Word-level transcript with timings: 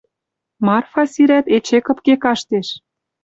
Марфа, 0.65 1.03
сирӓт, 1.13 1.45
эче 1.55 1.79
кыпке 1.85 2.15
каштеш. 2.23 2.67